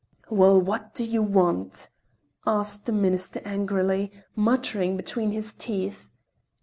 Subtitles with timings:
[0.31, 1.87] "Well, what do you want?"
[2.47, 6.09] asked the Minister angrily, muttering between his teeth.